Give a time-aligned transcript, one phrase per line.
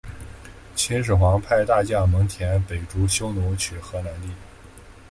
[0.75, 4.29] 秦始皇派大将蒙恬北逐匈奴取河南地。